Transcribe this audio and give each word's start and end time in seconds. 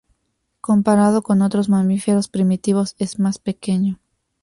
Comparado 0.61 1.21
con 1.21 1.43
otros 1.43 1.69
mamíferos 1.69 2.27
primitivos, 2.27 2.95
es 2.97 3.19
más 3.19 3.37
pequeño. 3.37 3.99